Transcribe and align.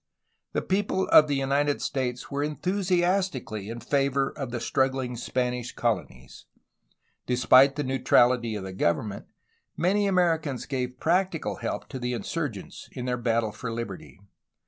The 0.53 0.63
people 0.63 1.07
of 1.09 1.27
the 1.27 1.35
United 1.35 1.79
States 1.79 2.31
were 2.31 2.41
enthusiastically 2.41 3.69
in 3.69 3.79
favor 3.81 4.31
of 4.31 4.49
the 4.49 4.59
struggling 4.59 5.15
Spanish 5.15 5.73
colonies. 5.73 6.47
Despite 7.27 7.75
the 7.75 7.83
neutrality 7.83 8.55
of 8.55 8.63
the 8.63 8.73
government, 8.73 9.27
many 9.77 10.07
Americans 10.07 10.65
gave 10.65 10.99
practical 10.99 11.57
help 11.57 11.87
to 11.89 11.99
the 11.99 12.13
insurgents 12.13 12.89
in 12.93 13.05
their 13.05 13.15
battle 13.15 13.51
for 13.51 13.69
Hberty. 13.69 14.17